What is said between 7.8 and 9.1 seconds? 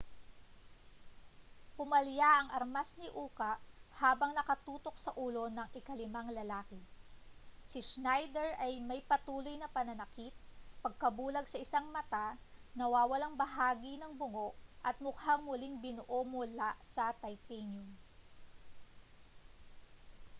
schneider ay may